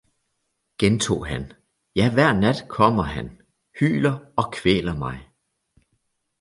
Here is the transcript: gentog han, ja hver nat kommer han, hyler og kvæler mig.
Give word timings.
gentog 0.77 1.27
han, 1.27 1.43
ja 1.95 2.13
hver 2.13 2.33
nat 2.39 2.67
kommer 2.69 3.03
han, 3.03 3.41
hyler 3.79 4.19
og 4.37 4.53
kvæler 4.53 4.97
mig. 4.97 5.27